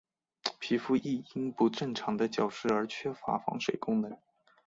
[0.59, 4.17] 皮肤亦因不正常的角质而缺乏防水功能。